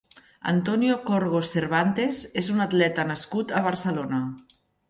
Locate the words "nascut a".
3.13-3.63